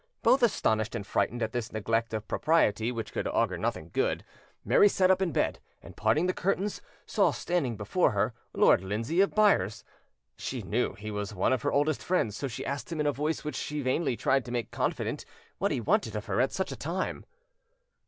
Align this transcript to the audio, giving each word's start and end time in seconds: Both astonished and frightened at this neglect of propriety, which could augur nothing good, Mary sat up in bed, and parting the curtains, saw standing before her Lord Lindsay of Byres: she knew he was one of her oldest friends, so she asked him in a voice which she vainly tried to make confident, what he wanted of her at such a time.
Both 0.23 0.41
astonished 0.41 0.95
and 0.95 1.05
frightened 1.05 1.43
at 1.43 1.51
this 1.51 1.71
neglect 1.71 2.11
of 2.15 2.27
propriety, 2.27 2.91
which 2.91 3.13
could 3.13 3.27
augur 3.27 3.59
nothing 3.59 3.91
good, 3.93 4.25
Mary 4.65 4.89
sat 4.89 5.11
up 5.11 5.21
in 5.21 5.31
bed, 5.31 5.59
and 5.83 5.95
parting 5.95 6.25
the 6.25 6.33
curtains, 6.33 6.81
saw 7.05 7.29
standing 7.29 7.77
before 7.77 8.09
her 8.09 8.33
Lord 8.51 8.83
Lindsay 8.83 9.21
of 9.21 9.35
Byres: 9.35 9.83
she 10.35 10.63
knew 10.63 10.93
he 10.95 11.11
was 11.11 11.35
one 11.35 11.53
of 11.53 11.61
her 11.61 11.71
oldest 11.71 12.01
friends, 12.03 12.35
so 12.35 12.47
she 12.47 12.65
asked 12.65 12.91
him 12.91 12.99
in 12.99 13.05
a 13.05 13.11
voice 13.11 13.43
which 13.43 13.53
she 13.55 13.83
vainly 13.83 14.17
tried 14.17 14.43
to 14.45 14.51
make 14.51 14.71
confident, 14.71 15.23
what 15.59 15.69
he 15.69 15.79
wanted 15.79 16.15
of 16.15 16.25
her 16.25 16.41
at 16.41 16.51
such 16.51 16.71
a 16.71 16.75
time. 16.75 17.23